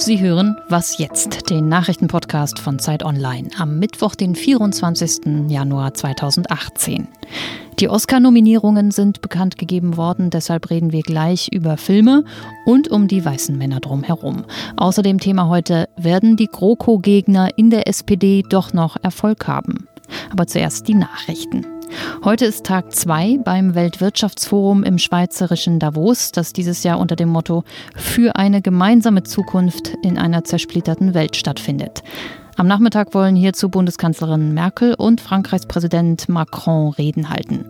Sie 0.00 0.18
hören 0.18 0.56
Was 0.70 0.96
jetzt, 0.96 1.50
den 1.50 1.68
Nachrichtenpodcast 1.68 2.58
von 2.58 2.78
Zeit 2.78 3.04
Online 3.04 3.50
am 3.58 3.78
Mittwoch, 3.78 4.14
den 4.14 4.34
24. 4.34 5.50
Januar 5.50 5.92
2018. 5.92 7.06
Die 7.78 7.90
Oscar-Nominierungen 7.90 8.92
sind 8.92 9.20
bekannt 9.20 9.58
gegeben 9.58 9.98
worden, 9.98 10.30
deshalb 10.30 10.70
reden 10.70 10.92
wir 10.92 11.02
gleich 11.02 11.48
über 11.52 11.76
Filme 11.76 12.24
und 12.64 12.88
um 12.88 13.08
die 13.08 13.22
weißen 13.22 13.58
Männer 13.58 13.80
drumherum. 13.80 14.46
Außerdem 14.78 15.20
Thema 15.20 15.48
heute, 15.48 15.86
werden 15.98 16.38
die 16.38 16.46
GroKo-Gegner 16.46 17.50
in 17.58 17.68
der 17.68 17.86
SPD 17.86 18.42
doch 18.48 18.72
noch 18.72 18.96
Erfolg 19.02 19.46
haben? 19.46 19.86
Aber 20.32 20.46
zuerst 20.46 20.88
die 20.88 20.94
Nachrichten. 20.94 21.66
Heute 22.24 22.44
ist 22.44 22.66
Tag 22.66 22.92
2 22.92 23.38
beim 23.44 23.74
Weltwirtschaftsforum 23.74 24.84
im 24.84 24.98
schweizerischen 24.98 25.78
Davos, 25.78 26.32
das 26.32 26.52
dieses 26.52 26.82
Jahr 26.82 26.98
unter 26.98 27.16
dem 27.16 27.28
Motto 27.28 27.64
Für 27.96 28.36
eine 28.36 28.62
gemeinsame 28.62 29.22
Zukunft 29.22 29.94
in 30.02 30.18
einer 30.18 30.44
zersplitterten 30.44 31.14
Welt 31.14 31.36
stattfindet. 31.36 32.02
Am 32.60 32.66
Nachmittag 32.66 33.14
wollen 33.14 33.36
hierzu 33.36 33.70
Bundeskanzlerin 33.70 34.52
Merkel 34.52 34.92
und 34.92 35.22
Frankreichs 35.22 35.64
Präsident 35.64 36.28
Macron 36.28 36.92
Reden 36.92 37.30
halten. 37.30 37.64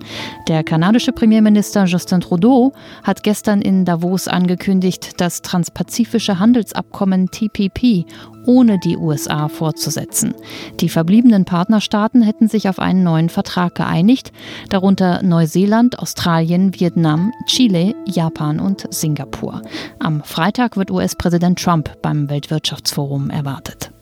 Der 0.49 0.65
kanadische 0.65 1.13
Premierminister 1.13 1.85
Justin 1.85 2.21
Trudeau 2.21 2.73
hat 3.05 3.23
gestern 3.23 3.63
in 3.63 3.85
Davos 3.85 4.27
angekündigt, 4.27 5.21
das 5.21 5.43
transpazifische 5.43 6.41
Handelsabkommen 6.41 7.31
TPP 7.31 8.05
ohne 8.47 8.81
die 8.81 8.97
USA 8.97 9.47
fortzusetzen. 9.47 10.35
Die 10.81 10.89
verbliebenen 10.89 11.45
Partnerstaaten 11.45 12.23
hätten 12.23 12.49
sich 12.49 12.69
auf 12.69 12.81
einen 12.81 13.05
neuen 13.05 13.29
Vertrag 13.29 13.77
geeinigt, 13.77 14.33
darunter 14.71 15.23
Neuseeland, 15.23 16.01
Australien, 16.01 16.75
Vietnam, 16.75 17.31
Chile, 17.47 17.95
Japan 18.07 18.59
und 18.59 18.93
Singapur. 18.93 19.63
Am 20.01 20.25
Freitag 20.25 20.77
wird 20.77 20.91
US-Präsident 20.91 21.63
Trump 21.63 22.03
beim 22.03 22.29
Weltwirtschaftsforum 22.29 23.31
erwartet. 23.31 23.93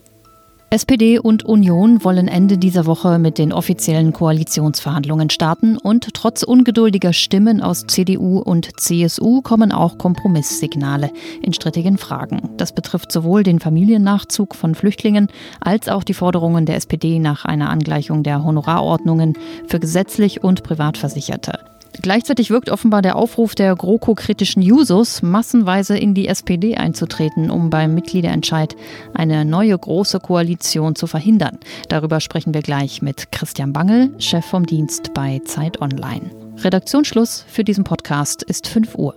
SPD 0.70 1.18
und 1.18 1.46
Union 1.46 2.04
wollen 2.04 2.28
Ende 2.28 2.58
dieser 2.58 2.84
Woche 2.84 3.18
mit 3.18 3.38
den 3.38 3.54
offiziellen 3.54 4.12
Koalitionsverhandlungen 4.12 5.30
starten 5.30 5.78
und 5.78 6.12
trotz 6.12 6.42
ungeduldiger 6.42 7.14
Stimmen 7.14 7.62
aus 7.62 7.86
CDU 7.86 8.40
und 8.40 8.78
CSU 8.78 9.40
kommen 9.40 9.72
auch 9.72 9.96
Kompromisssignale 9.96 11.10
in 11.40 11.54
strittigen 11.54 11.96
Fragen. 11.96 12.50
Das 12.58 12.72
betrifft 12.72 13.12
sowohl 13.12 13.44
den 13.44 13.60
Familiennachzug 13.60 14.54
von 14.54 14.74
Flüchtlingen 14.74 15.28
als 15.58 15.88
auch 15.88 16.04
die 16.04 16.12
Forderungen 16.12 16.66
der 16.66 16.76
SPD 16.76 17.18
nach 17.18 17.46
einer 17.46 17.70
Angleichung 17.70 18.22
der 18.22 18.44
Honorarordnungen 18.44 19.38
für 19.68 19.80
gesetzlich 19.80 20.44
und 20.44 20.64
Privatversicherte. 20.64 21.60
Gleichzeitig 22.00 22.50
wirkt 22.50 22.70
offenbar 22.70 23.02
der 23.02 23.16
Aufruf 23.16 23.54
der 23.56 23.74
GroKo-kritischen 23.74 24.62
Jusos, 24.62 25.22
massenweise 25.22 25.98
in 25.98 26.14
die 26.14 26.28
SPD 26.28 26.76
einzutreten, 26.76 27.50
um 27.50 27.70
beim 27.70 27.94
Mitgliederentscheid 27.94 28.76
eine 29.14 29.44
neue 29.44 29.76
große 29.76 30.20
Koalition 30.20 30.57
zu 30.94 31.06
verhindern. 31.06 31.58
Darüber 31.88 32.20
sprechen 32.20 32.54
wir 32.54 32.62
gleich 32.62 33.02
mit 33.02 33.32
Christian 33.32 33.72
Bangel, 33.72 34.14
Chef 34.18 34.44
vom 34.44 34.66
Dienst 34.66 35.14
bei 35.14 35.40
Zeit 35.44 35.80
Online. 35.80 36.30
Redaktionsschluss 36.58 37.44
für 37.48 37.64
diesen 37.64 37.84
Podcast 37.84 38.42
ist 38.42 38.66
5 38.66 38.94
Uhr. 38.96 39.14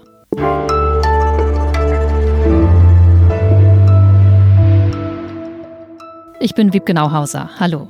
Ich 6.40 6.56
bin 6.56 6.74
Wiebke 6.74 6.94
Nauhauser. 6.94 7.52
Hallo. 7.60 7.88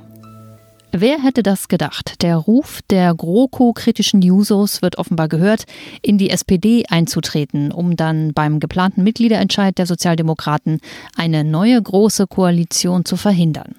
Wer 0.94 1.22
hätte 1.22 1.42
das 1.42 1.68
gedacht? 1.68 2.20
Der 2.20 2.36
Ruf 2.36 2.80
der 2.90 3.14
GroKo-kritischen 3.14 4.20
Jusos 4.20 4.82
wird 4.82 4.98
offenbar 4.98 5.26
gehört, 5.26 5.64
in 6.02 6.18
die 6.18 6.28
SPD 6.28 6.84
einzutreten, 6.86 7.72
um 7.72 7.96
dann 7.96 8.34
beim 8.34 8.60
geplanten 8.60 9.02
Mitgliederentscheid 9.02 9.78
der 9.78 9.86
Sozialdemokraten 9.86 10.80
eine 11.16 11.44
neue 11.44 11.80
große 11.80 12.26
Koalition 12.26 13.06
zu 13.06 13.16
verhindern. 13.16 13.74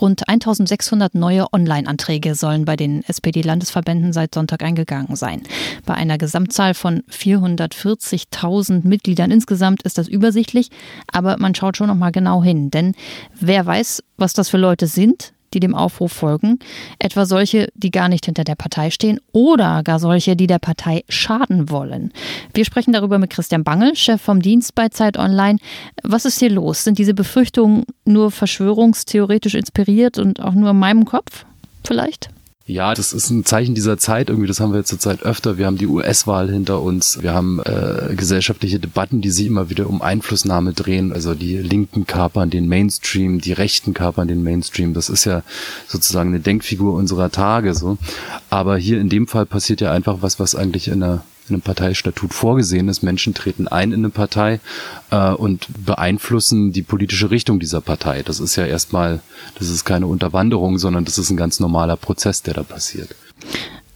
Rund 0.00 0.28
1600 0.28 1.14
neue 1.14 1.46
Online-Anträge 1.52 2.34
sollen 2.34 2.64
bei 2.64 2.74
den 2.74 3.04
SPD-Landesverbänden 3.04 4.12
seit 4.12 4.34
Sonntag 4.34 4.64
eingegangen 4.64 5.14
sein. 5.14 5.42
Bei 5.86 5.94
einer 5.94 6.18
Gesamtzahl 6.18 6.74
von 6.74 7.04
440.000 7.10 8.84
Mitgliedern 8.86 9.30
insgesamt 9.30 9.84
ist 9.84 9.98
das 9.98 10.08
übersichtlich, 10.08 10.70
aber 11.12 11.36
man 11.38 11.54
schaut 11.54 11.76
schon 11.76 11.86
noch 11.86 11.94
mal 11.94 12.10
genau 12.10 12.42
hin, 12.42 12.72
denn 12.72 12.96
wer 13.38 13.64
weiß, 13.64 14.02
was 14.16 14.32
das 14.32 14.48
für 14.48 14.58
Leute 14.58 14.88
sind, 14.88 15.32
die 15.54 15.60
dem 15.60 15.74
Aufruf 15.74 16.12
folgen, 16.12 16.58
etwa 16.98 17.26
solche, 17.26 17.68
die 17.74 17.90
gar 17.90 18.08
nicht 18.08 18.26
hinter 18.26 18.44
der 18.44 18.54
Partei 18.54 18.90
stehen 18.90 19.20
oder 19.32 19.82
gar 19.82 19.98
solche, 19.98 20.36
die 20.36 20.46
der 20.46 20.58
Partei 20.58 21.04
schaden 21.08 21.70
wollen. 21.70 22.12
Wir 22.54 22.64
sprechen 22.64 22.92
darüber 22.92 23.18
mit 23.18 23.30
Christian 23.30 23.64
Bangel, 23.64 23.96
Chef 23.96 24.20
vom 24.20 24.40
Dienst 24.40 24.74
bei 24.74 24.88
Zeit 24.88 25.18
Online. 25.18 25.58
Was 26.02 26.24
ist 26.24 26.38
hier 26.38 26.50
los? 26.50 26.84
Sind 26.84 26.98
diese 26.98 27.14
Befürchtungen 27.14 27.84
nur 28.04 28.30
verschwörungstheoretisch 28.30 29.54
inspiriert 29.54 30.18
und 30.18 30.40
auch 30.40 30.54
nur 30.54 30.70
in 30.70 30.78
meinem 30.78 31.04
Kopf 31.04 31.44
vielleicht? 31.84 32.30
Ja, 32.68 32.94
das 32.94 33.12
ist 33.12 33.30
ein 33.30 33.44
Zeichen 33.44 33.76
dieser 33.76 33.96
Zeit 33.96 34.28
irgendwie. 34.28 34.48
Das 34.48 34.58
haben 34.58 34.74
wir 34.74 34.82
zurzeit 34.84 35.22
öfter. 35.22 35.56
Wir 35.56 35.66
haben 35.66 35.78
die 35.78 35.86
US-Wahl 35.86 36.50
hinter 36.50 36.82
uns. 36.82 37.22
Wir 37.22 37.32
haben 37.32 37.60
äh, 37.60 38.12
gesellschaftliche 38.16 38.80
Debatten, 38.80 39.20
die 39.20 39.30
sich 39.30 39.46
immer 39.46 39.70
wieder 39.70 39.88
um 39.88 40.02
Einflussnahme 40.02 40.72
drehen. 40.72 41.12
Also 41.12 41.34
die 41.34 41.58
Linken 41.58 42.08
kapern 42.08 42.50
den 42.50 42.66
Mainstream, 42.66 43.40
die 43.40 43.52
Rechten 43.52 43.94
kapern 43.94 44.26
den 44.26 44.42
Mainstream. 44.42 44.94
Das 44.94 45.08
ist 45.08 45.24
ja 45.26 45.44
sozusagen 45.86 46.30
eine 46.30 46.40
Denkfigur 46.40 46.94
unserer 46.94 47.30
Tage 47.30 47.72
so. 47.72 47.98
Aber 48.50 48.76
hier 48.76 49.00
in 49.00 49.10
dem 49.10 49.28
Fall 49.28 49.46
passiert 49.46 49.80
ja 49.80 49.92
einfach 49.92 50.22
was, 50.22 50.40
was 50.40 50.56
eigentlich 50.56 50.88
in 50.88 51.04
einer 51.04 51.22
in 51.48 51.54
einem 51.54 51.62
Parteistatut 51.62 52.34
vorgesehen 52.34 52.88
ist. 52.88 53.02
Menschen 53.02 53.34
treten 53.34 53.68
ein 53.68 53.92
in 53.92 54.00
eine 54.00 54.10
Partei 54.10 54.60
äh, 55.10 55.30
und 55.30 55.66
beeinflussen 55.84 56.72
die 56.72 56.82
politische 56.82 57.30
Richtung 57.30 57.60
dieser 57.60 57.80
Partei. 57.80 58.22
Das 58.22 58.40
ist 58.40 58.56
ja 58.56 58.66
erstmal, 58.66 59.20
das 59.58 59.68
ist 59.68 59.84
keine 59.84 60.06
Unterwanderung, 60.06 60.78
sondern 60.78 61.04
das 61.04 61.18
ist 61.18 61.30
ein 61.30 61.36
ganz 61.36 61.60
normaler 61.60 61.96
Prozess, 61.96 62.42
der 62.42 62.54
da 62.54 62.62
passiert. 62.62 63.14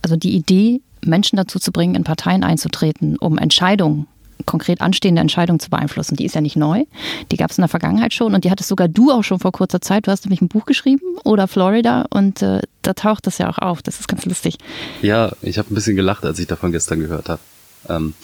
Also 0.03 0.16
die 0.16 0.34
Idee, 0.34 0.81
Menschen 1.05 1.37
dazu 1.37 1.59
zu 1.59 1.72
bringen, 1.72 1.94
in 1.94 2.05
Parteien 2.05 2.44
einzutreten, 2.44 3.16
um 3.16 3.39
Entscheidungen 3.39 4.06
konkret 4.47 4.81
anstehende 4.81 5.21
Entscheidungen 5.21 5.61
zu 5.61 5.71
beeinflussen. 5.71 6.17
Die 6.17 6.25
ist 6.25 6.34
ja 6.34 6.41
nicht 6.41 6.56
neu. 6.56 6.84
Die 7.31 7.37
gab 7.37 7.51
es 7.51 7.59
in 7.59 7.62
der 7.62 7.69
Vergangenheit 7.69 8.15
schon 8.15 8.34
und 8.34 8.45
die 8.45 8.51
hattest 8.51 8.69
sogar 8.69 8.89
du 8.89 9.11
auch 9.11 9.23
schon 9.23 9.39
vor 9.39 9.53
kurzer 9.53 9.81
Zeit. 9.81 10.06
Du 10.06 10.11
hast 10.11 10.25
nämlich 10.25 10.41
ein 10.41 10.49
Buch 10.49 10.67
geschrieben 10.67 11.03
oder 11.25 11.49
Florida 11.49 12.06
und 12.11 12.43
äh, 12.43 12.61
da 12.83 12.95
taucht 12.95 13.27
das 13.27 13.39
ja 13.39 13.49
auch 13.49 13.59
auf. 13.59 13.83
Das 13.83 14.01
ist 14.01 14.09
ganz 14.09 14.25
lustig. 14.25 14.59
Ja, 15.03 15.33
ich 15.43 15.59
habe 15.59 15.73
ein 15.73 15.75
bisschen 15.75 15.97
gelacht, 15.97 16.25
als 16.25 16.39
ich 16.39 16.47
davon 16.47 16.73
gestern 16.73 17.01
gehört 17.01 17.28
habe. 17.28 17.41
Ähm, 17.89 18.15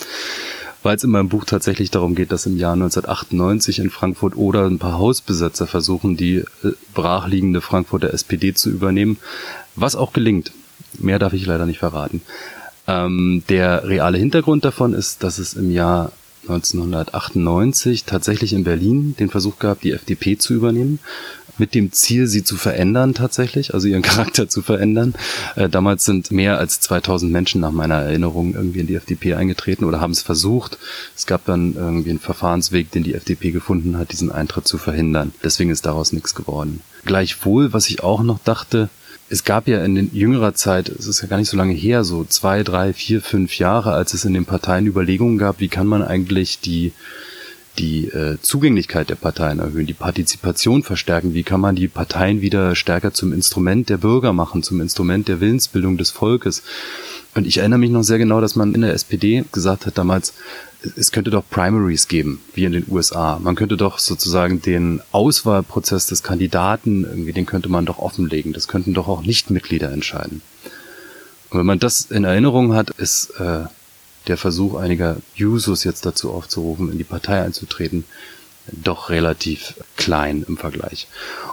weil 0.83 0.97
es 0.97 1.05
in 1.05 1.11
meinem 1.11 1.29
Buch 1.29 1.45
tatsächlich 1.45 1.91
darum 1.91 2.15
geht, 2.15 2.31
dass 2.31 2.47
im 2.47 2.57
Jahr 2.57 2.75
1998 2.75 3.81
in 3.81 3.91
Frankfurt 3.91 4.37
oder 4.37 4.67
ein 4.67 4.79
paar 4.79 4.99
Hausbesetzer 4.99 5.67
versuchen, 5.67 6.17
die 6.17 6.37
äh, 6.37 6.73
brachliegende 6.95 7.61
Frankfurter 7.61 8.15
SPD 8.15 8.55
zu 8.55 8.71
übernehmen, 8.71 9.19
was 9.75 9.97
auch 9.97 10.13
gelingt. 10.13 10.53
Mehr 10.99 11.19
darf 11.19 11.33
ich 11.33 11.45
leider 11.45 11.67
nicht 11.67 11.81
verraten. 11.81 12.23
Ähm, 12.89 13.43
der 13.49 13.89
reale 13.89 14.19
Hintergrund 14.19 14.65
davon 14.65 14.95
ist, 14.95 15.23
dass 15.23 15.39
es 15.39 15.55
im 15.55 15.71
Jahr 15.71 16.13
1998 16.43 18.05
tatsächlich 18.05 18.53
in 18.53 18.65
Berlin 18.65 19.17
den 19.19 19.31
Versuch 19.31 19.59
gab, 19.59 19.81
die 19.81 19.93
FDP 19.93 20.39
zu 20.39 20.55
übernehmen 20.55 21.01
mit 21.59 21.75
dem 21.75 21.93
Ziel, 21.93 22.27
sie 22.27 22.45
zu 22.45 22.57
verändern 22.57 23.15
tatsächlich, 23.15 23.75
also 23.75 23.89
ihren 23.89 24.03
Charakter 24.11 24.49
zu 24.49 24.63
verändern. 24.63 25.15
Äh, 25.55 25.69
damals 25.69 26.05
sind 26.05 26.31
mehr 26.31 26.59
als 26.59 26.81
2000 26.81 27.31
Menschen 27.33 27.61
nach 27.61 27.73
meiner 27.73 27.97
Erinnerung 27.97 28.55
irgendwie 28.55 28.81
in 28.81 28.87
die 28.87 28.95
FDP 28.95 29.35
eingetreten 29.35 29.85
oder 29.85 30.01
haben 30.01 30.13
es 30.13 30.23
versucht. 30.23 30.79
Es 31.17 31.27
gab 31.27 31.45
dann 31.47 31.75
irgendwie 31.75 32.11
einen 32.11 32.19
Verfahrensweg, 32.19 32.91
den 32.91 33.03
die 33.03 33.15
FDP 33.15 33.51
gefunden 33.51 33.99
hat, 33.99 34.13
diesen 34.13 34.31
Eintritt 34.31 34.69
zu 34.69 34.79
verhindern. 34.79 35.33
Deswegen 35.43 35.71
ist 35.71 35.87
daraus 35.87 36.13
nichts 36.13 36.35
geworden. 36.35 36.81
Gleichwohl, 37.05 37.73
was 37.73 37.89
ich 37.89 38.03
auch 38.03 38.23
noch 38.23 38.39
dachte, 38.45 38.89
es 39.29 39.45
gab 39.45 39.67
ja 39.67 39.85
in 39.85 40.15
jüngerer 40.15 40.55
Zeit, 40.55 40.89
es 40.89 41.07
ist 41.07 41.21
ja 41.21 41.29
gar 41.29 41.39
nicht 41.39 41.49
so 41.49 41.57
lange 41.57 41.75
her, 41.75 42.05
so 42.05 42.25
zwei, 42.25 42.63
drei, 42.63 42.93
vier, 42.93 43.21
fünf 43.21 43.59
Jahre, 43.59 43.93
als 43.93 44.15
es 44.15 44.25
in 44.25 44.35
den 44.35 44.45
Parteien 44.45 44.87
Überlegungen 44.87 45.39
gab, 45.39 45.61
wie 45.61 45.69
kann 45.69 45.87
man 45.87 46.03
eigentlich 46.03 46.61
die 46.61 46.93
die 47.79 48.07
äh, 48.07 48.39
Zugänglichkeit 48.41 49.11
der 49.11 49.17
Parteien 49.17 49.59
erhöhen, 49.59 49.87
die 49.87 49.95
Partizipation 49.95 50.83
verstärken, 50.83 51.35
wie 51.35 51.43
kann 51.43 51.61
man 51.61 51.77
die 51.77 51.89
Parteien 51.89 52.41
wieder 52.41 52.75
stärker 52.75 53.13
zum 53.13 53.33
Instrument 53.33 53.89
der 53.89 53.99
Bürger 53.99 54.33
machen, 54.33 54.63
zum 54.63 54.81
Instrument 54.81 55.29
der 55.29 55.41
Willensbildung 55.41 55.97
des 55.97 56.11
Volkes. 56.11 56.63
Und 57.35 57.47
ich 57.47 57.59
erinnere 57.59 57.79
mich 57.79 57.91
noch 57.91 58.03
sehr 58.03 58.19
genau, 58.19 58.41
dass 58.41 58.57
man 58.57 58.75
in 58.75 58.81
der 58.81 58.95
SPD 58.95 59.45
gesagt 59.53 59.87
hat 59.87 59.99
damals, 59.99 60.33
es 60.97 61.13
könnte 61.13 61.31
doch 61.31 61.45
Primaries 61.49 62.09
geben, 62.09 62.41
wie 62.55 62.65
in 62.65 62.73
den 62.73 62.87
USA. 62.89 63.39
Man 63.43 63.55
könnte 63.55 63.77
doch 63.77 63.99
sozusagen 63.99 64.63
den 64.63 65.01
Auswahlprozess 65.13 66.07
des 66.07 66.23
Kandidaten, 66.23 67.05
irgendwie, 67.05 67.33
den 67.33 67.47
könnte 67.47 67.69
man 67.69 67.87
doch 67.87 67.99
offenlegen. 67.99 68.53
Das 68.53 68.69
könnten 68.69 68.95
doch 68.95 69.09
auch 69.09 69.23
Nichtmitglieder 69.23 69.91
entscheiden. 69.93 70.43
Und 71.51 71.59
wenn 71.61 71.67
man 71.67 71.79
das 71.79 72.11
in 72.11 72.25
Erinnerung 72.25 72.75
hat, 72.75 72.91
ist 72.91 73.31
äh, 73.39 73.65
der 74.27 74.37
Versuch 74.37 74.75
einiger 74.75 75.17
Jusos 75.35 75.85
jetzt 75.85 76.05
dazu 76.05 76.33
aufzurufen, 76.33 76.91
in 76.91 76.99
die 76.99 77.05
Partei 77.05 77.43
einzutreten, 77.43 78.05
doch 78.73 79.11
relativ 79.11 79.75
klein 79.97 80.45
im 80.47 80.57
Vergleich. 80.57 81.07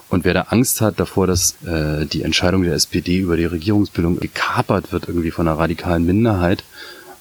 Und 0.10 0.26
wer 0.26 0.34
da 0.34 0.42
Angst 0.50 0.82
hat 0.82 1.00
davor, 1.00 1.28
dass 1.28 1.56
äh, 1.64 2.06
die 2.06 2.24
Entscheidung 2.24 2.64
der 2.64 2.74
SPD 2.74 3.20
über 3.20 3.38
die 3.38 3.46
Regierungsbildung 3.46 4.20
gekapert 4.20 4.92
wird 4.92 5.08
irgendwie 5.08 5.32
von 5.32 5.48
einer 5.48 5.60
radikalen 5.60 6.06
Minderheit, 6.06 6.64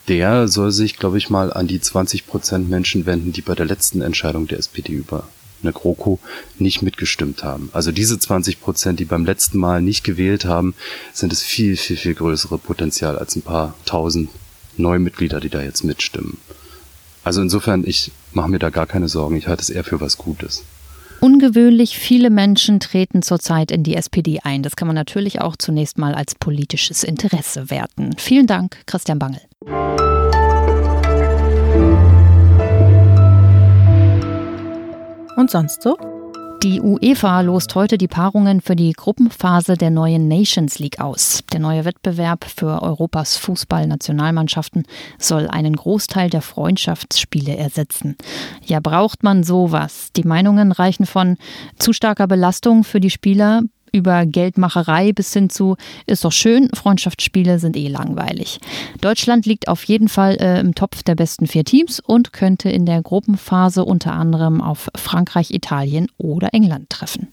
der 0.08 0.48
soll 0.48 0.72
sich, 0.72 0.96
glaube 0.96 1.18
ich, 1.18 1.30
mal 1.30 1.52
an 1.52 1.66
die 1.66 1.80
20 1.80 2.26
Prozent 2.26 2.68
Menschen 2.68 3.06
wenden, 3.06 3.32
die 3.32 3.42
bei 3.42 3.54
der 3.54 3.66
letzten 3.66 4.02
Entscheidung 4.02 4.46
der 4.46 4.58
SPD 4.58 4.92
über 4.92 5.28
eine 5.62 5.72
GroKo, 5.72 6.18
nicht 6.58 6.82
mitgestimmt 6.82 7.44
haben. 7.44 7.70
Also 7.72 7.92
diese 7.92 8.18
20 8.18 8.60
Prozent, 8.60 9.00
die 9.00 9.04
beim 9.04 9.24
letzten 9.24 9.58
Mal 9.58 9.80
nicht 9.80 10.04
gewählt 10.04 10.44
haben, 10.44 10.74
sind 11.12 11.32
es 11.32 11.42
viel, 11.42 11.76
viel, 11.76 11.96
viel 11.96 12.14
größere 12.14 12.58
Potenzial 12.58 13.18
als 13.18 13.36
ein 13.36 13.42
paar 13.42 13.74
tausend 13.84 14.30
Neumitglieder, 14.76 15.40
die 15.40 15.50
da 15.50 15.62
jetzt 15.62 15.84
mitstimmen. 15.84 16.38
Also 17.24 17.40
insofern, 17.40 17.84
ich 17.86 18.10
mache 18.32 18.50
mir 18.50 18.58
da 18.58 18.70
gar 18.70 18.86
keine 18.86 19.08
Sorgen. 19.08 19.36
Ich 19.36 19.46
halte 19.46 19.62
es 19.62 19.70
eher 19.70 19.84
für 19.84 20.00
was 20.00 20.18
Gutes. 20.18 20.64
Ungewöhnlich 21.20 21.96
viele 21.96 22.30
Menschen 22.30 22.80
treten 22.80 23.22
zurzeit 23.22 23.70
in 23.70 23.84
die 23.84 23.94
SPD 23.94 24.40
ein. 24.42 24.64
Das 24.64 24.74
kann 24.74 24.88
man 24.88 24.96
natürlich 24.96 25.40
auch 25.40 25.54
zunächst 25.56 25.96
mal 25.96 26.14
als 26.16 26.34
politisches 26.34 27.04
Interesse 27.04 27.70
werten. 27.70 28.10
Vielen 28.18 28.48
Dank, 28.48 28.78
Christian 28.86 29.20
Bangel. 29.20 29.40
Und 35.36 35.50
sonst 35.50 35.82
so? 35.82 35.96
Die 36.62 36.80
UEFA 36.80 37.40
lost 37.40 37.74
heute 37.74 37.98
die 37.98 38.06
Paarungen 38.06 38.60
für 38.60 38.76
die 38.76 38.92
Gruppenphase 38.92 39.76
der 39.76 39.90
neuen 39.90 40.28
Nations 40.28 40.78
League 40.78 41.00
aus. 41.00 41.42
Der 41.52 41.58
neue 41.58 41.84
Wettbewerb 41.84 42.44
für 42.44 42.80
Europas 42.82 43.36
Fußballnationalmannschaften 43.38 44.84
soll 45.18 45.48
einen 45.48 45.74
Großteil 45.74 46.30
der 46.30 46.40
Freundschaftsspiele 46.40 47.56
ersetzen. 47.56 48.16
Ja, 48.64 48.78
braucht 48.78 49.24
man 49.24 49.42
sowas? 49.42 50.10
Die 50.14 50.22
Meinungen 50.22 50.70
reichen 50.70 51.04
von 51.04 51.36
zu 51.80 51.92
starker 51.92 52.28
Belastung 52.28 52.84
für 52.84 53.00
die 53.00 53.10
Spieler 53.10 53.62
über 53.92 54.26
Geldmacherei 54.26 55.12
bis 55.12 55.32
hin 55.32 55.50
zu, 55.50 55.76
ist 56.06 56.24
doch 56.24 56.32
schön, 56.32 56.68
Freundschaftsspiele 56.74 57.58
sind 57.58 57.76
eh 57.76 57.88
langweilig. 57.88 58.58
Deutschland 59.00 59.46
liegt 59.46 59.68
auf 59.68 59.84
jeden 59.84 60.08
Fall 60.08 60.36
äh, 60.40 60.60
im 60.60 60.74
Topf 60.74 61.02
der 61.02 61.14
besten 61.14 61.46
vier 61.46 61.64
Teams 61.64 62.00
und 62.00 62.32
könnte 62.32 62.70
in 62.70 62.86
der 62.86 63.02
Gruppenphase 63.02 63.84
unter 63.84 64.12
anderem 64.12 64.60
auf 64.60 64.88
Frankreich, 64.96 65.52
Italien 65.52 66.08
oder 66.18 66.52
England 66.52 66.90
treffen. 66.90 67.28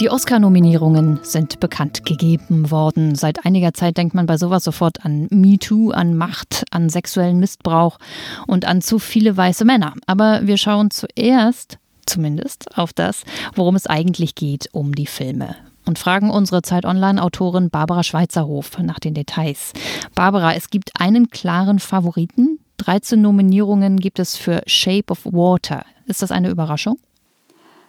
Die 0.00 0.10
Oscar-Nominierungen 0.10 1.18
sind 1.24 1.58
bekannt 1.58 2.06
gegeben 2.06 2.70
worden. 2.70 3.16
Seit 3.16 3.44
einiger 3.44 3.74
Zeit 3.74 3.96
denkt 3.96 4.14
man 4.14 4.26
bei 4.26 4.36
sowas 4.36 4.62
sofort 4.62 5.04
an 5.04 5.26
MeToo, 5.30 5.90
an 5.90 6.16
Macht, 6.16 6.64
an 6.70 6.88
sexuellen 6.88 7.40
Missbrauch 7.40 7.98
und 8.46 8.64
an 8.64 8.80
zu 8.80 9.00
viele 9.00 9.36
weiße 9.36 9.64
Männer. 9.64 9.94
Aber 10.06 10.46
wir 10.46 10.56
schauen 10.56 10.92
zuerst, 10.92 11.78
zumindest, 12.06 12.78
auf 12.78 12.92
das, 12.92 13.24
worum 13.56 13.74
es 13.74 13.88
eigentlich 13.88 14.36
geht, 14.36 14.68
um 14.70 14.94
die 14.94 15.06
Filme. 15.06 15.56
Und 15.84 15.98
fragen 15.98 16.30
unsere 16.30 16.62
Zeit 16.62 16.84
Online-Autorin 16.84 17.68
Barbara 17.68 18.04
Schweizerhof 18.04 18.78
nach 18.78 19.00
den 19.00 19.14
Details. 19.14 19.72
Barbara, 20.14 20.54
es 20.54 20.70
gibt 20.70 20.92
einen 21.00 21.30
klaren 21.30 21.80
Favoriten. 21.80 22.60
13 22.76 23.20
Nominierungen 23.20 23.98
gibt 23.98 24.20
es 24.20 24.36
für 24.36 24.62
Shape 24.66 25.10
of 25.10 25.24
Water. 25.24 25.84
Ist 26.06 26.22
das 26.22 26.30
eine 26.30 26.50
Überraschung? 26.50 27.00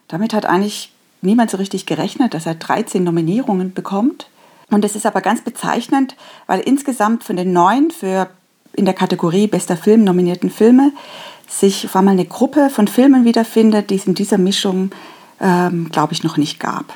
Damit 0.08 0.34
hat 0.34 0.48
eigentlich 0.48 0.92
niemand 1.22 1.52
so 1.52 1.58
richtig 1.58 1.86
gerechnet, 1.86 2.34
dass 2.34 2.46
er 2.46 2.56
13 2.56 3.04
Nominierungen 3.04 3.74
bekommt. 3.74 4.30
Und 4.70 4.84
das 4.84 4.96
ist 4.96 5.06
aber 5.06 5.22
ganz 5.22 5.42
bezeichnend, 5.42 6.16
weil 6.48 6.60
insgesamt 6.60 7.24
von 7.24 7.36
den 7.36 7.54
neun 7.54 7.92
für 7.92 8.30
in 8.74 8.86
der 8.86 8.94
Kategorie 8.94 9.48
bester 9.48 9.76
Film 9.76 10.04
nominierten 10.04 10.50
Filme 10.50 10.92
sich 11.48 11.86
auf 11.86 11.96
einmal 11.96 12.14
eine 12.14 12.26
Gruppe 12.26 12.70
von 12.70 12.88
Filmen 12.88 13.26
wiederfindet, 13.26 13.90
die 13.90 13.96
es 13.96 14.06
in 14.06 14.14
dieser 14.14 14.38
Mischung, 14.38 14.92
ähm, 15.42 15.90
glaube 15.92 16.14
ich, 16.14 16.24
noch 16.24 16.38
nicht 16.38 16.60
gab. 16.60 16.94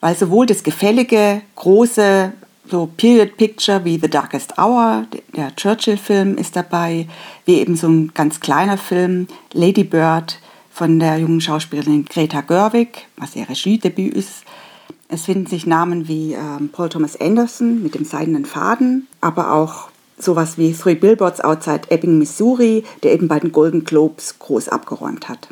Weil 0.00 0.14
sowohl 0.14 0.44
das 0.44 0.62
gefällige, 0.62 1.40
große, 1.56 2.32
so 2.70 2.88
Period 2.96 3.36
Picture 3.36 3.84
wie 3.84 3.98
The 3.98 4.08
Darkest 4.08 4.58
Hour, 4.58 5.06
der 5.34 5.56
Churchill-Film 5.56 6.36
ist 6.36 6.56
dabei, 6.56 7.08
wie 7.46 7.54
eben 7.54 7.76
so 7.76 7.88
ein 7.88 8.12
ganz 8.12 8.40
kleiner 8.40 8.76
Film, 8.76 9.28
Lady 9.52 9.84
Bird, 9.84 10.38
von 10.74 10.98
der 10.98 11.18
jungen 11.18 11.40
Schauspielerin 11.40 12.04
Greta 12.04 12.40
Gerwig, 12.40 13.06
was 13.16 13.36
ihr 13.36 13.48
Regiedebüt 13.48 14.12
ist. 14.12 14.42
Es 15.06 15.26
finden 15.26 15.46
sich 15.46 15.66
Namen 15.66 16.08
wie 16.08 16.32
ähm, 16.32 16.70
Paul 16.72 16.88
Thomas 16.88 17.18
Anderson 17.20 17.80
mit 17.80 17.94
dem 17.94 18.04
seidenen 18.04 18.44
Faden, 18.44 19.06
aber 19.20 19.52
auch 19.52 19.88
sowas 20.18 20.58
wie 20.58 20.72
Three 20.72 20.96
Billboards 20.96 21.40
Outside 21.40 21.82
Ebbing, 21.90 22.18
Missouri, 22.18 22.82
der 23.04 23.12
eben 23.12 23.28
bei 23.28 23.38
den 23.38 23.52
Golden 23.52 23.84
Globes 23.84 24.40
groß 24.40 24.68
abgeräumt 24.68 25.28
hat. 25.28 25.46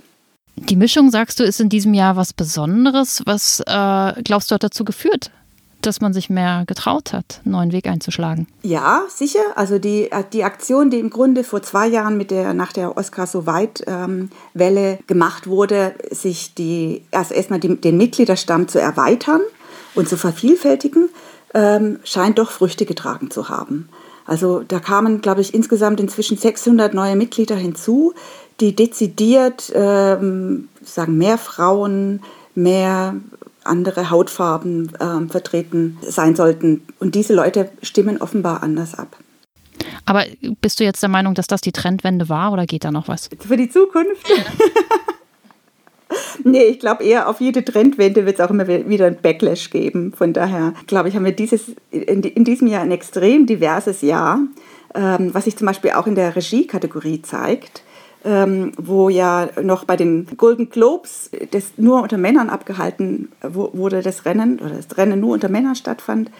Die 0.56 0.76
Mischung, 0.76 1.10
sagst 1.10 1.38
du, 1.38 1.44
ist 1.44 1.60
in 1.60 1.68
diesem 1.68 1.94
Jahr 1.94 2.16
was 2.16 2.32
Besonderes. 2.32 3.22
Was 3.24 3.60
äh, 3.60 4.22
glaubst 4.24 4.50
du 4.50 4.56
hat 4.56 4.64
dazu 4.64 4.84
geführt? 4.84 5.30
Dass 5.86 6.00
man 6.00 6.12
sich 6.12 6.30
mehr 6.30 6.64
getraut 6.66 7.12
hat, 7.12 7.40
einen 7.44 7.52
neuen 7.52 7.72
Weg 7.72 7.86
einzuschlagen. 7.86 8.46
Ja, 8.62 9.02
sicher. 9.08 9.40
Also 9.56 9.78
die, 9.78 10.10
die 10.32 10.44
Aktion, 10.44 10.90
die 10.90 10.98
im 10.98 11.10
Grunde 11.10 11.44
vor 11.44 11.62
zwei 11.62 11.86
Jahren 11.86 12.16
mit 12.16 12.30
der, 12.30 12.54
nach 12.54 12.72
der 12.72 12.96
Oscar 12.96 13.26
so 13.26 13.46
weit 13.46 13.84
ähm, 13.86 14.30
Welle 14.54 14.98
gemacht 15.06 15.46
wurde, 15.46 15.94
sich 16.10 16.54
die, 16.54 17.02
also 17.10 17.34
erstmal 17.34 17.60
die, 17.60 17.80
den 17.80 17.96
Mitgliederstamm 17.96 18.68
zu 18.68 18.80
erweitern 18.80 19.40
und 19.94 20.08
zu 20.08 20.16
vervielfältigen, 20.16 21.08
ähm, 21.54 21.98
scheint 22.04 22.38
doch 22.38 22.50
Früchte 22.50 22.86
getragen 22.86 23.30
zu 23.30 23.48
haben. 23.48 23.88
Also 24.24 24.62
da 24.66 24.78
kamen, 24.78 25.20
glaube 25.20 25.40
ich, 25.40 25.52
insgesamt 25.52 26.00
inzwischen 26.00 26.36
600 26.36 26.94
neue 26.94 27.16
Mitglieder 27.16 27.56
hinzu, 27.56 28.14
die 28.60 28.76
dezidiert 28.76 29.72
ähm, 29.74 30.68
sagen 30.84 31.18
mehr 31.18 31.38
Frauen, 31.38 32.20
mehr 32.54 33.16
andere 33.64 34.10
Hautfarben 34.10 34.94
äh, 34.96 35.28
vertreten 35.28 35.98
sein 36.02 36.36
sollten. 36.36 36.86
Und 36.98 37.14
diese 37.14 37.34
Leute 37.34 37.70
stimmen 37.82 38.20
offenbar 38.20 38.62
anders 38.62 38.94
ab. 38.94 39.16
Aber 40.04 40.24
bist 40.60 40.80
du 40.80 40.84
jetzt 40.84 41.02
der 41.02 41.08
Meinung, 41.08 41.34
dass 41.34 41.46
das 41.46 41.60
die 41.60 41.72
Trendwende 41.72 42.28
war 42.28 42.52
oder 42.52 42.66
geht 42.66 42.84
da 42.84 42.90
noch 42.90 43.08
was? 43.08 43.28
Für 43.38 43.56
die 43.56 43.68
Zukunft? 43.68 44.26
nee, 46.44 46.64
ich 46.64 46.80
glaube 46.80 47.04
eher 47.04 47.28
auf 47.28 47.40
jede 47.40 47.64
Trendwende 47.64 48.26
wird 48.26 48.38
es 48.38 48.44
auch 48.44 48.50
immer 48.50 48.66
wieder 48.66 49.06
ein 49.06 49.18
Backlash 49.20 49.70
geben. 49.70 50.12
Von 50.12 50.32
daher 50.32 50.74
glaube 50.86 51.08
ich, 51.08 51.16
haben 51.16 51.24
wir 51.24 51.32
dieses, 51.32 51.72
in, 51.90 52.22
in 52.22 52.44
diesem 52.44 52.66
Jahr 52.66 52.82
ein 52.82 52.90
extrem 52.90 53.46
diverses 53.46 54.02
Jahr, 54.02 54.40
ähm, 54.94 55.32
was 55.32 55.44
sich 55.44 55.56
zum 55.56 55.66
Beispiel 55.66 55.92
auch 55.92 56.06
in 56.06 56.14
der 56.14 56.34
Regie-Kategorie 56.34 57.22
zeigt 57.22 57.82
ähm, 58.24 58.72
wo 58.76 59.08
ja 59.08 59.48
noch 59.62 59.84
bei 59.84 59.96
den 59.96 60.26
Golden 60.36 60.70
Globes 60.70 61.30
das 61.50 61.72
nur 61.76 62.02
unter 62.02 62.18
Männern 62.18 62.50
abgehalten 62.50 63.32
wurde, 63.42 64.02
das 64.02 64.24
Rennen, 64.24 64.58
oder 64.60 64.76
das 64.76 64.96
Rennen 64.96 65.20
nur 65.20 65.34
unter 65.34 65.48
Männern 65.48 65.74
stattfand. 65.74 66.30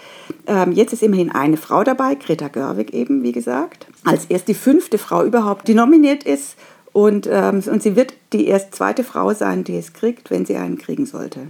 Ähm, 0.47 0.73
jetzt 0.73 0.93
ist 0.93 1.03
immerhin 1.03 1.31
eine 1.31 1.57
Frau 1.57 1.83
dabei, 1.85 2.15
Greta 2.15 2.49
Gerwig 2.49 2.93
eben, 2.93 3.23
wie 3.23 3.33
gesagt, 3.33 3.87
als 4.05 4.27
erst 4.27 4.49
die 4.49 4.55
fünfte 4.55 4.99
Frau 4.99 5.25
überhaupt, 5.25 5.69
die 5.69 5.75
nominiert 5.75 6.25
ist. 6.25 6.57
Und, 6.93 7.27
ähm, 7.31 7.63
und 7.67 7.83
sie 7.83 7.97
wird 7.97 8.13
die 8.33 8.47
erst 8.47 8.75
zweite 8.75 9.03
Frau 9.03 9.33
sein, 9.33 9.65
die 9.65 9.77
es 9.77 9.93
kriegt, 9.93 10.31
wenn 10.31 10.45
sie 10.45 10.57
einen 10.57 10.79
kriegen 10.79 11.07
sollte. 11.07 11.41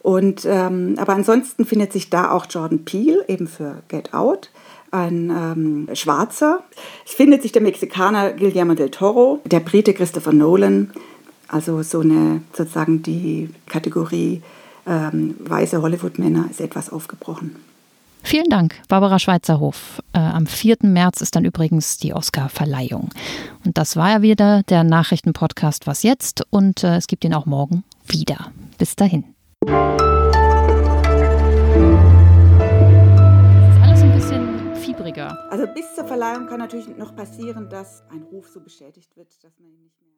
Und, 0.00 0.44
ähm, 0.44 0.94
aber 0.98 1.14
ansonsten 1.14 1.64
findet 1.64 1.92
sich 1.92 2.10
da 2.10 2.30
auch 2.30 2.46
Jordan 2.48 2.84
Peele, 2.84 3.24
eben 3.26 3.48
für 3.48 3.82
Get 3.88 4.14
Out 4.14 4.50
ein 4.96 5.30
ähm, 5.30 5.88
Schwarzer. 5.94 6.60
Es 7.04 7.12
findet 7.12 7.42
sich 7.42 7.52
der 7.52 7.62
Mexikaner 7.62 8.32
Guillermo 8.32 8.74
del 8.74 8.90
Toro, 8.90 9.40
der 9.44 9.60
Brite 9.60 9.94
Christopher 9.94 10.32
Nolan, 10.32 10.90
also 11.48 11.82
so 11.82 12.00
eine 12.00 12.40
sozusagen 12.52 13.02
die 13.02 13.50
Kategorie 13.66 14.42
ähm, 14.86 15.34
weiße 15.40 15.82
Hollywood-Männer 15.82 16.46
ist 16.50 16.60
etwas 16.60 16.90
aufgebrochen. 16.90 17.56
Vielen 18.22 18.48
Dank, 18.50 18.74
Barbara 18.88 19.20
Schweizerhof. 19.20 20.02
Äh, 20.12 20.18
am 20.18 20.46
4. 20.46 20.78
März 20.82 21.20
ist 21.20 21.36
dann 21.36 21.44
übrigens 21.44 21.98
die 21.98 22.12
Oscar-Verleihung. 22.12 23.10
Und 23.64 23.78
das 23.78 23.94
war 23.94 24.10
ja 24.10 24.22
wieder 24.22 24.64
der 24.64 24.82
Nachrichtenpodcast 24.82 25.86
Was 25.86 26.02
jetzt? 26.02 26.42
Und 26.50 26.82
äh, 26.82 26.96
es 26.96 27.06
gibt 27.06 27.24
ihn 27.24 27.34
auch 27.34 27.46
morgen 27.46 27.84
wieder. 28.04 28.50
Bis 28.78 28.96
dahin. 28.96 29.24
Also 35.24 35.66
bis 35.66 35.94
zur 35.94 36.04
Verleihung 36.04 36.46
kann 36.46 36.60
natürlich 36.60 36.88
noch 36.88 37.16
passieren, 37.16 37.68
dass 37.68 38.02
ein 38.10 38.22
Ruf 38.22 38.48
so 38.48 38.60
bestätigt 38.60 39.16
wird, 39.16 39.42
dass 39.42 39.58
man 39.58 39.70
ihn 39.70 39.82
nicht 39.82 40.00
mehr 40.02 40.15